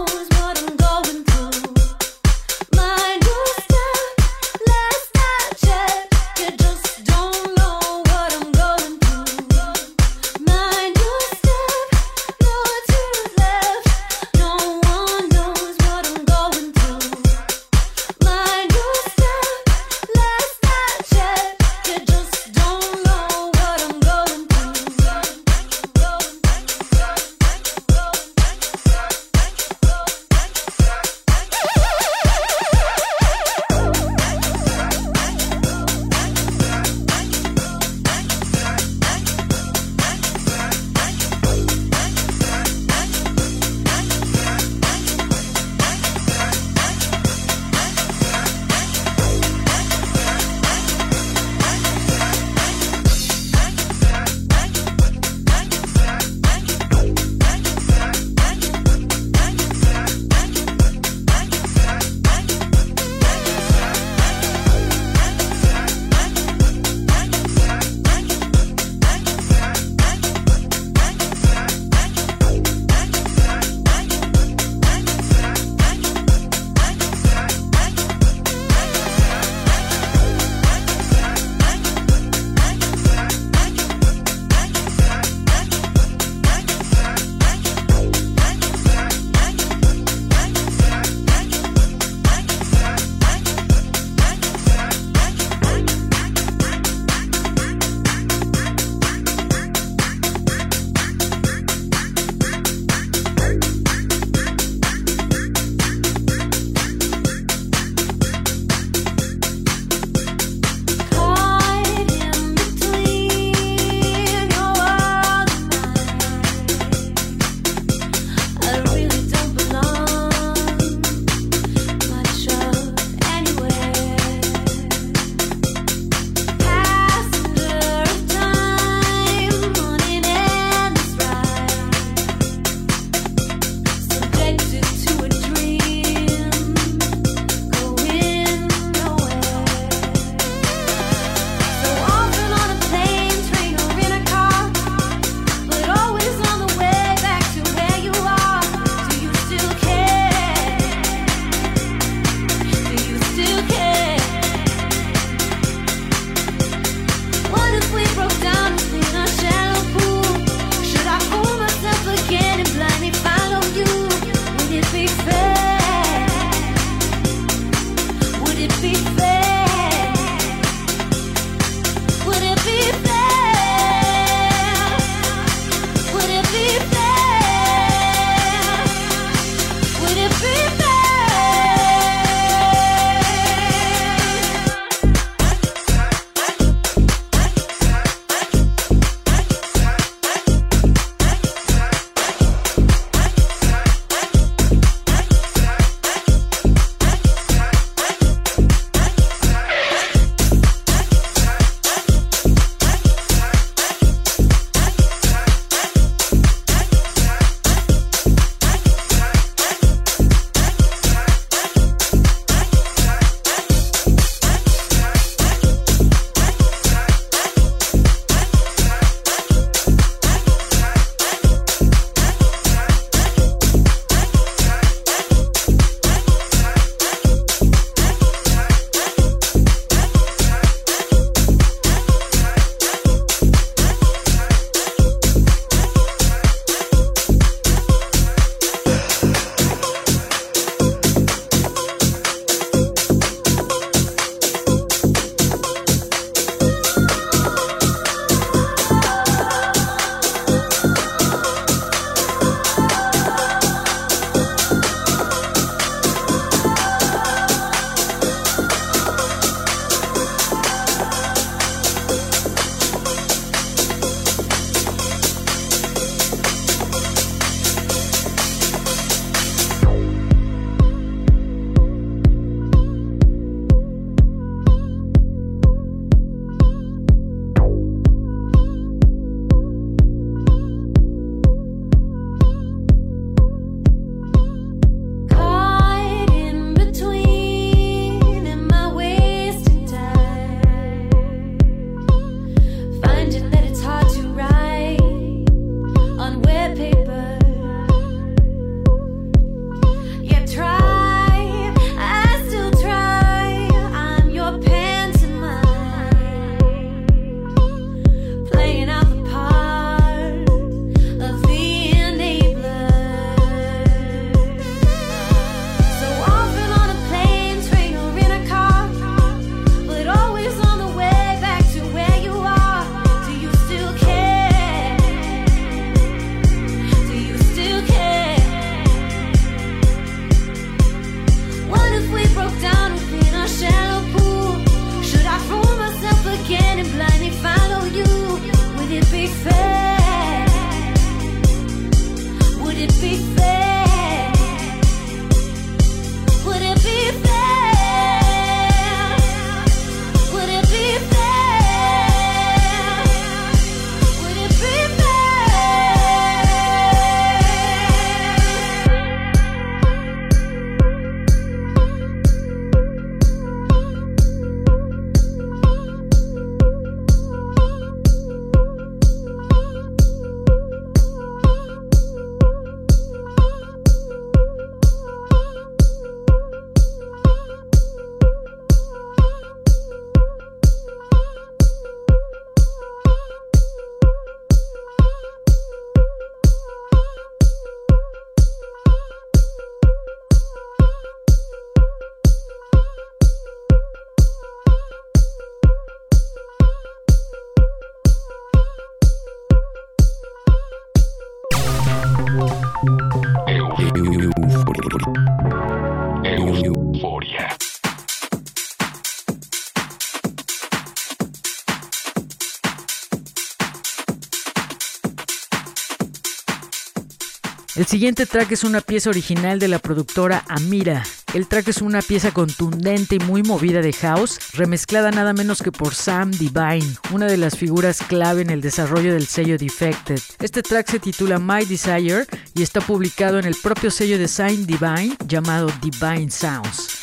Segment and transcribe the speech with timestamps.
[417.85, 421.03] El siguiente track es una pieza original de la productora Amira.
[421.35, 425.71] El track es una pieza contundente y muy movida de house, remezclada nada menos que
[425.71, 430.19] por Sam Divine, una de las figuras clave en el desarrollo del sello Defected.
[430.39, 434.65] Este track se titula My Desire y está publicado en el propio sello de Sam
[434.65, 436.94] Divine llamado Divine Sounds.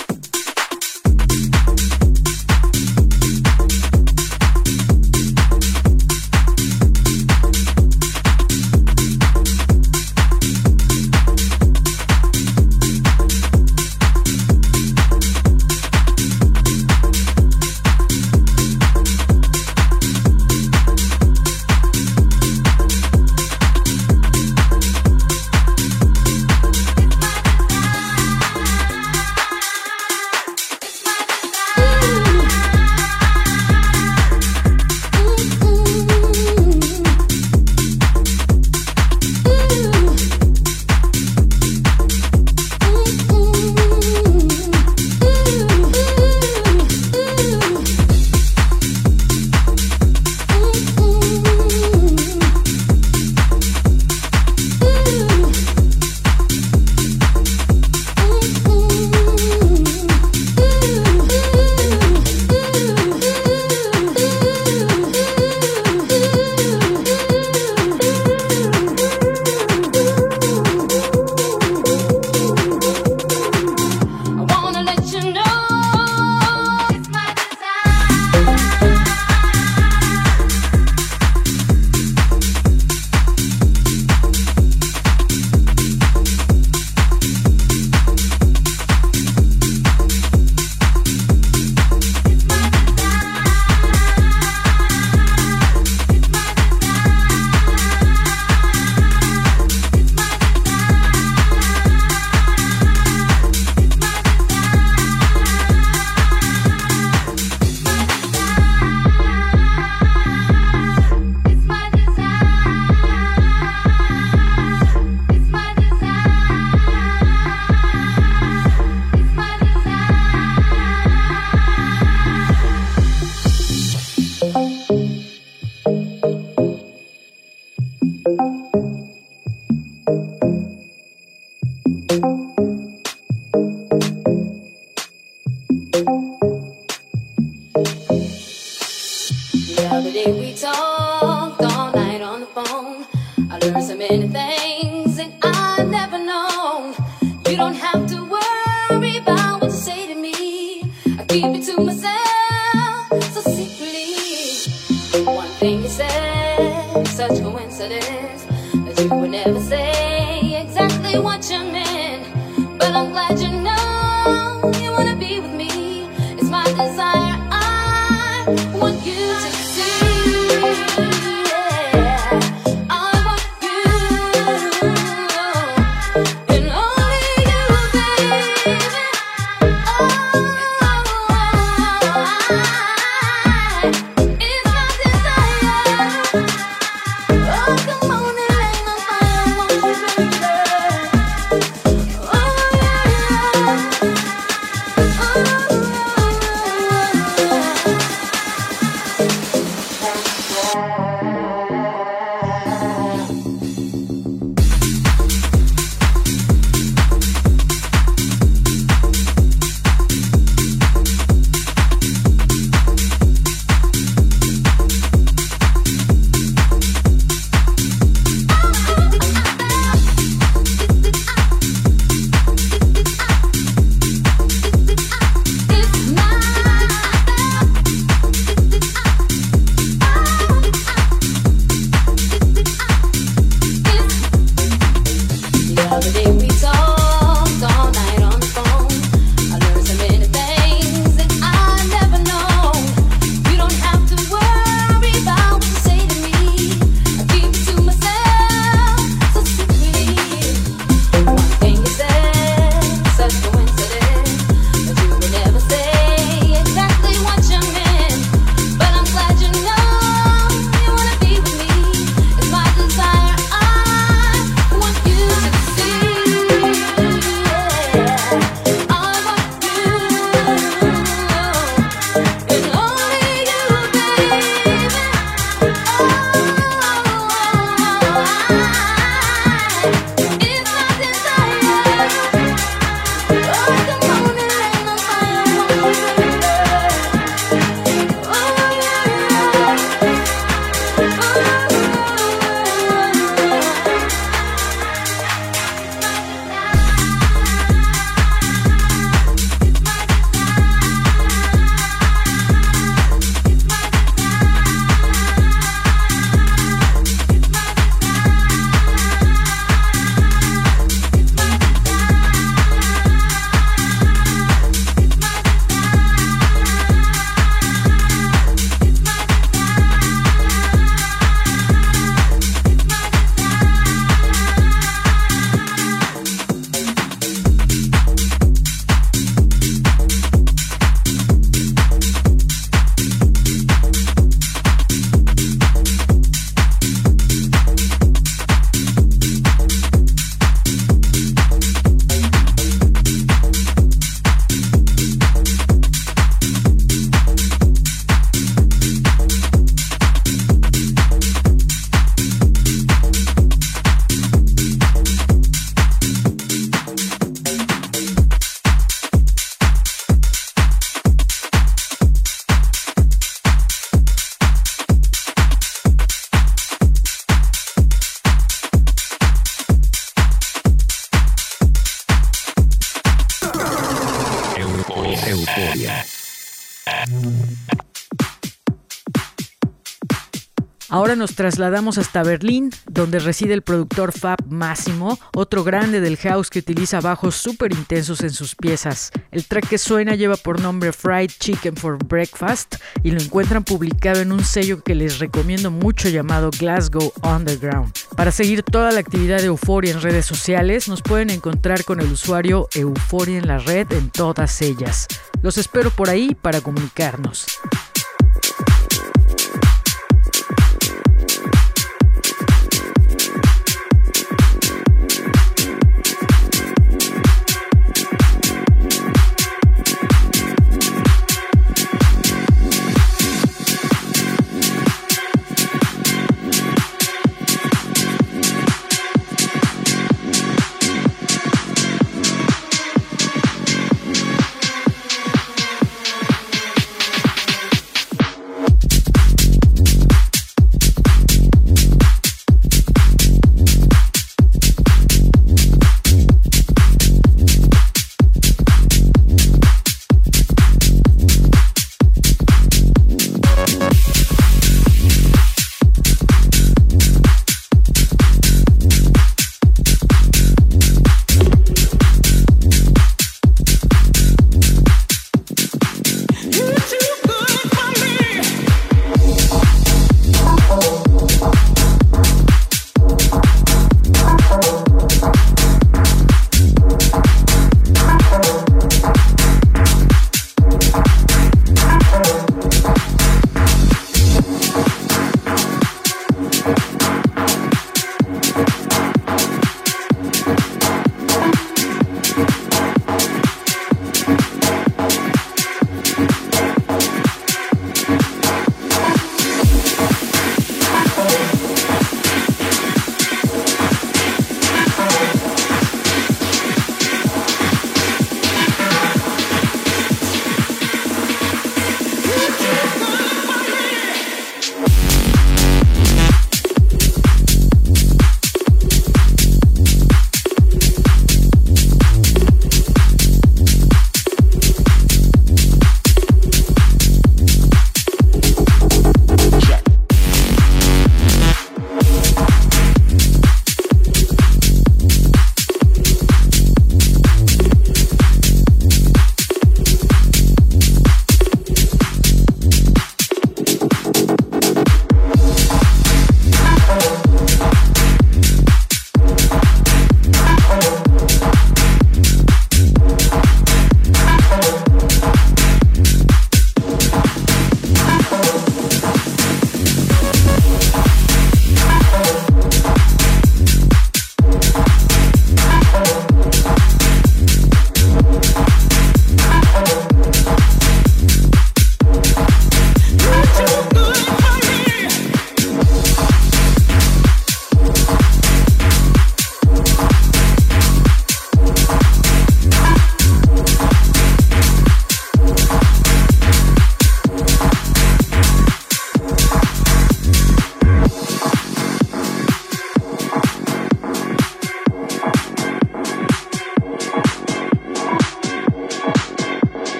[381.12, 386.48] Ahora nos trasladamos hasta Berlín, donde reside el productor Fab Máximo, otro grande del house
[386.48, 389.10] que utiliza bajos súper intensos en sus piezas.
[389.30, 394.22] El track que suena lleva por nombre Fried Chicken for Breakfast y lo encuentran publicado
[394.22, 397.92] en un sello que les recomiendo mucho llamado Glasgow Underground.
[398.16, 402.10] Para seguir toda la actividad de Euforia en redes sociales, nos pueden encontrar con el
[402.10, 405.08] usuario Euforia en la red en todas ellas.
[405.42, 407.44] Los espero por ahí para comunicarnos.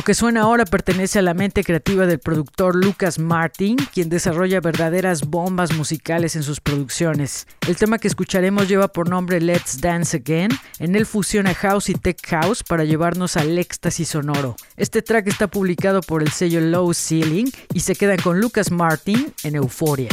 [0.00, 4.58] Lo que suena ahora pertenece a la mente creativa del productor Lucas Martin, quien desarrolla
[4.62, 7.46] verdaderas bombas musicales en sus producciones.
[7.68, 10.52] El tema que escucharemos lleva por nombre Let's Dance Again.
[10.78, 14.56] En él fusiona house y tech house para llevarnos al éxtasis sonoro.
[14.78, 19.34] Este track está publicado por el sello Low Ceiling y se queda con Lucas Martin
[19.42, 20.08] en Euforia.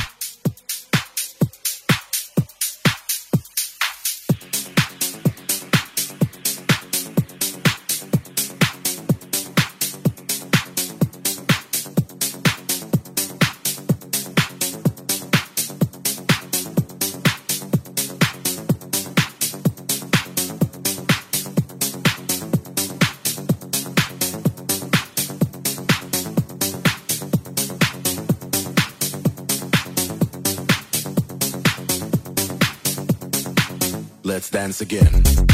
[34.50, 35.47] Let's dance again.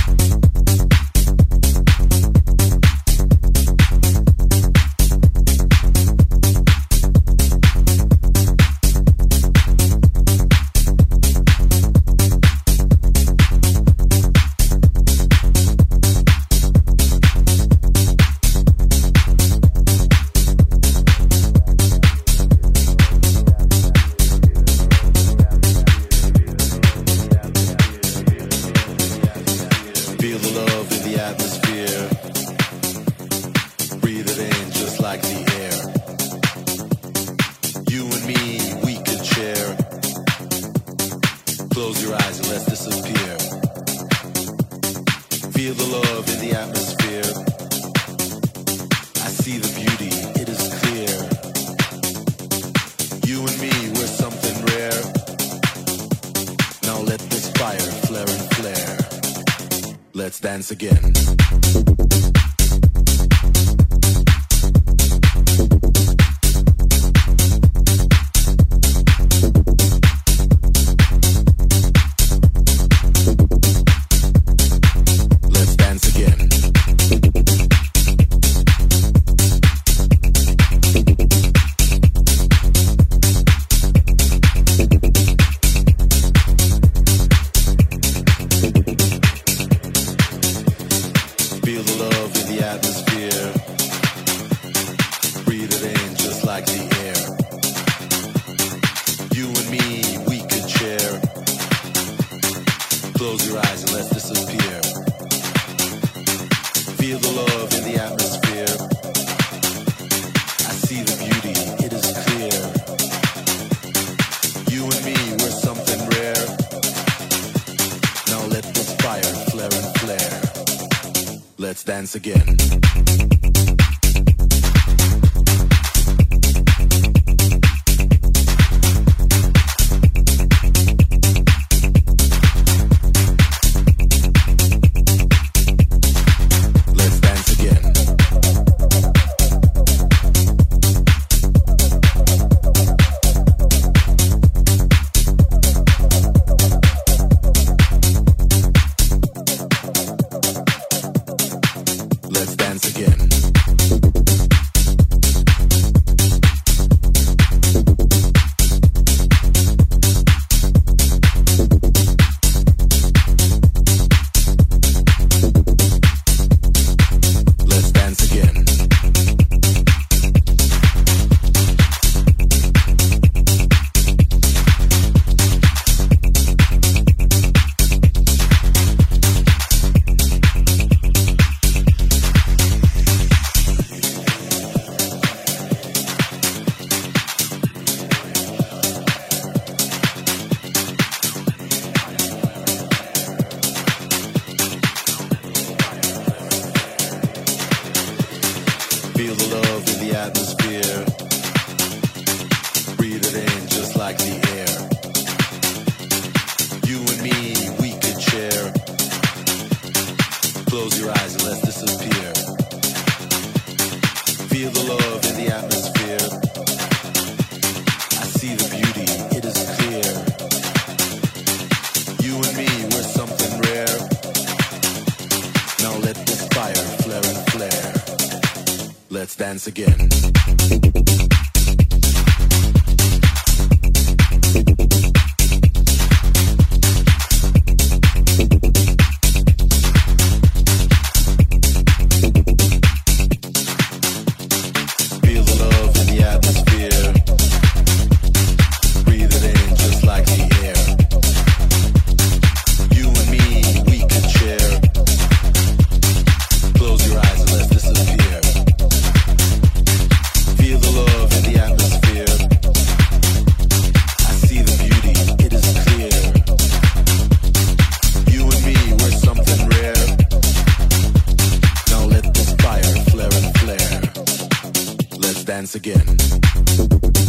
[275.43, 277.22] dance again.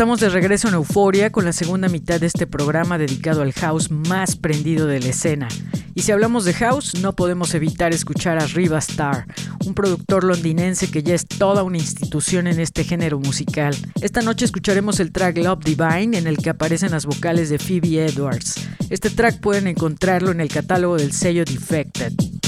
[0.00, 3.90] Estamos de regreso en Euforia con la segunda mitad de este programa dedicado al house
[3.90, 5.46] más prendido de la escena.
[5.94, 9.26] Y si hablamos de house, no podemos evitar escuchar a Riva Starr,
[9.66, 13.76] un productor londinense que ya es toda una institución en este género musical.
[14.00, 18.06] Esta noche escucharemos el track Love Divine en el que aparecen las vocales de Phoebe
[18.06, 18.54] Edwards.
[18.88, 22.39] Este track pueden encontrarlo en el catálogo del sello Defected.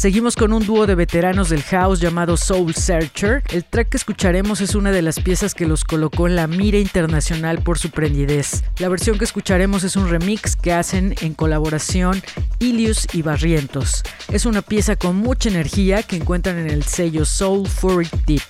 [0.00, 3.42] Seguimos con un dúo de veteranos del house llamado Soul Searcher.
[3.50, 6.78] El track que escucharemos es una de las piezas que los colocó en la mira
[6.78, 8.64] internacional por su prendidez.
[8.78, 12.22] La versión que escucharemos es un remix que hacen en colaboración
[12.60, 14.02] Ilius y Barrientos.
[14.32, 18.40] Es una pieza con mucha energía que encuentran en el sello Soul Furic Deep.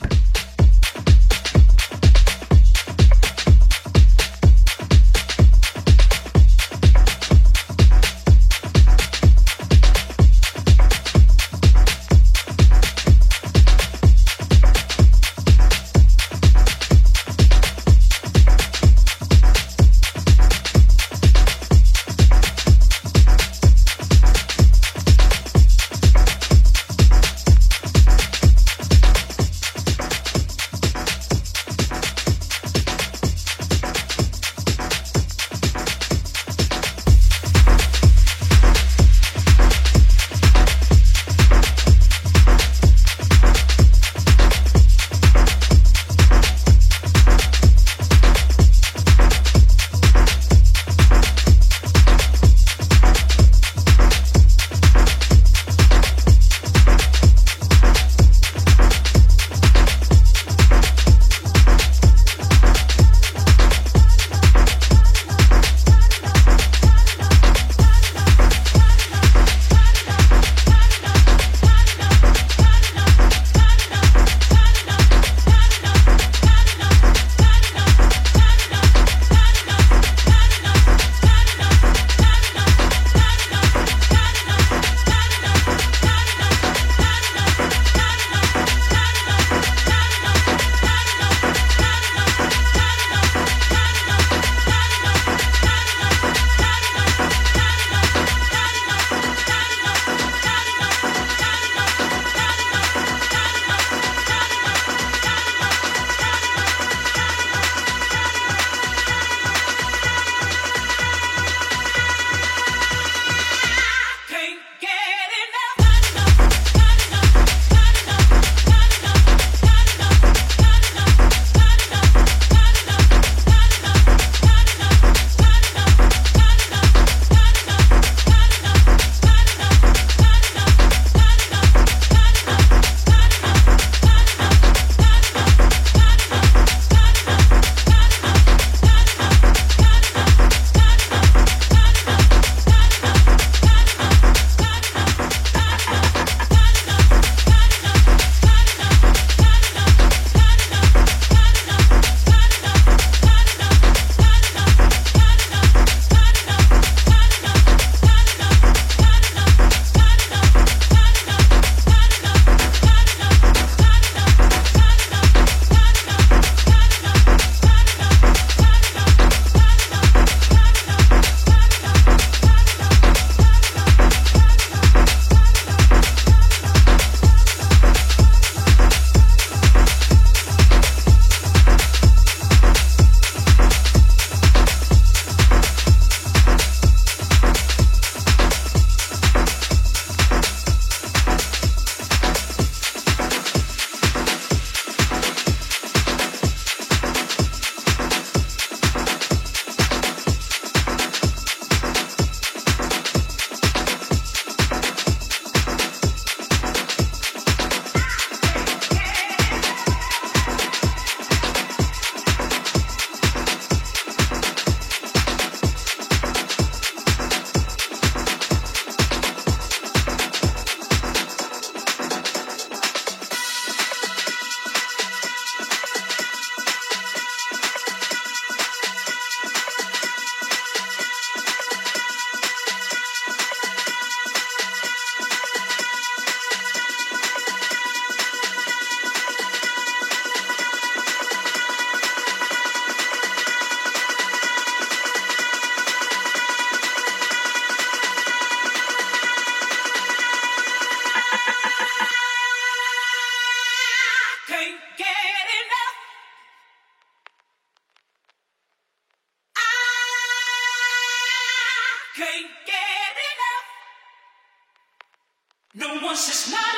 [266.20, 266.69] conscious my.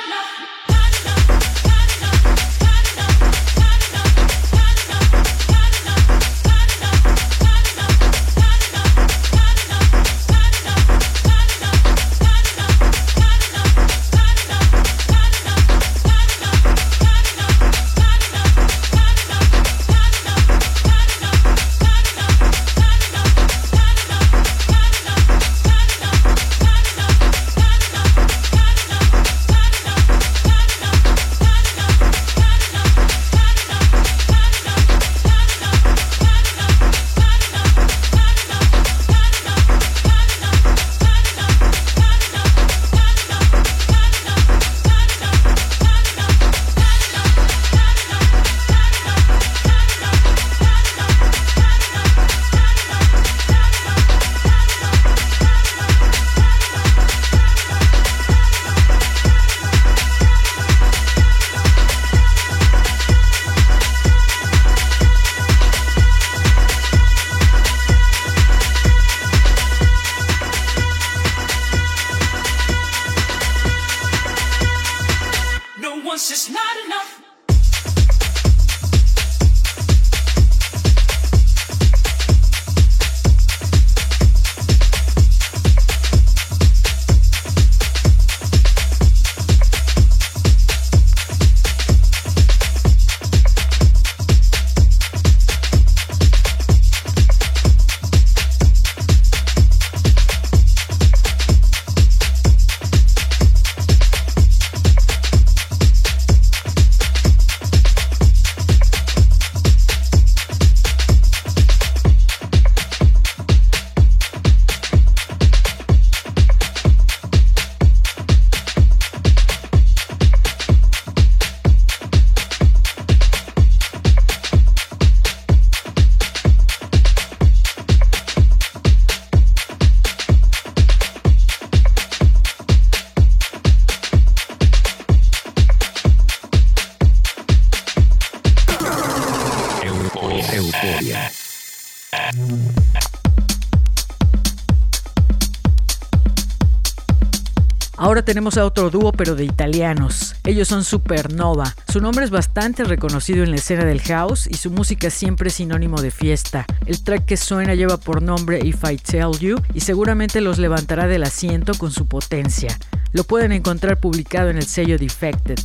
[148.32, 150.36] Tenemos a otro dúo pero de italianos.
[150.44, 151.74] Ellos son Supernova.
[151.92, 155.56] Su nombre es bastante reconocido en la escena del house y su música siempre es
[155.56, 156.64] sinónimo de fiesta.
[156.86, 161.08] El track que suena lleva por nombre If I Tell You y seguramente los levantará
[161.08, 162.74] del asiento con su potencia.
[163.12, 165.58] Lo pueden encontrar publicado en el sello Defected.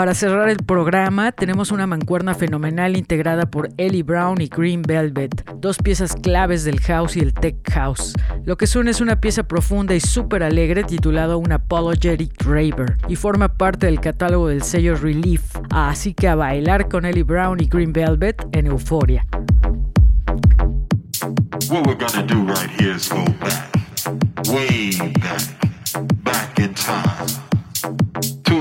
[0.00, 5.44] Para cerrar el programa, tenemos una mancuerna fenomenal integrada por Ellie Brown y Green Velvet,
[5.56, 8.14] dos piezas claves del house y el tech house.
[8.46, 13.16] Lo que suena es una pieza profunda y súper alegre titulada Un Apologetic Raver y
[13.16, 17.66] forma parte del catálogo del sello Relief, así que a bailar con Ellie Brown y
[17.66, 19.26] Green Velvet en Euforia.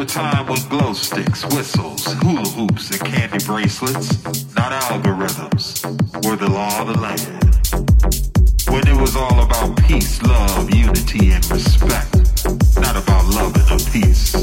[0.10, 4.24] Time when glow sticks, whistles, hula hoops, and candy bracelets,
[4.55, 5.86] not algorithms,
[6.26, 7.45] were the law of the land.
[8.70, 12.16] When it was all about peace, love, unity, and respect,
[12.78, 14.34] not about loving a peace.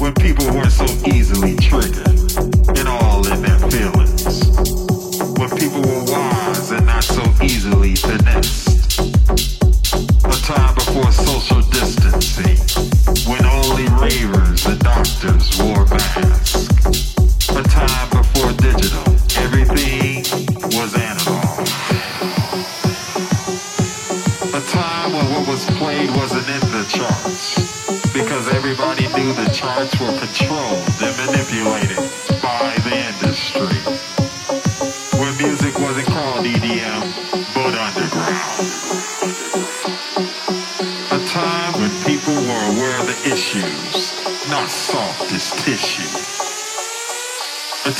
[0.00, 2.08] When people weren't so easily triggered
[2.76, 3.03] and all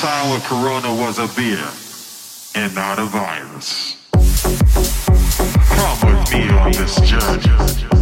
[0.04, 1.66] When Corona was a beer
[2.54, 3.96] and not a virus.
[4.12, 7.93] Come with me on this journey.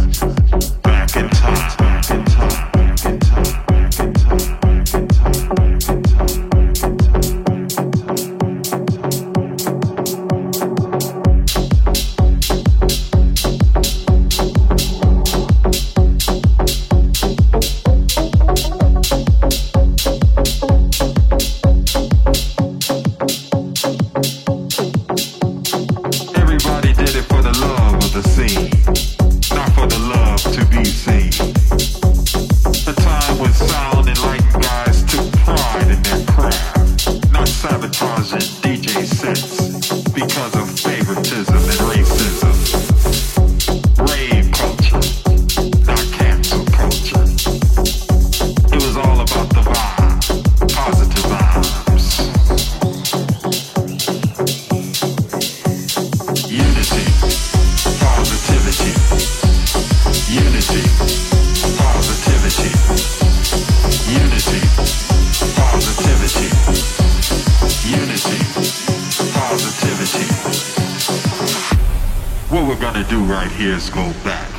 [73.43, 74.49] Right here is go back,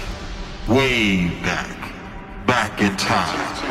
[0.69, 1.75] way back,
[2.45, 3.64] back in time.